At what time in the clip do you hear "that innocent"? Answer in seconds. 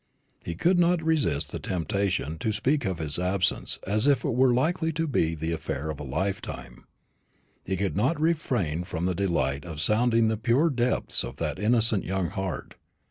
11.35-12.03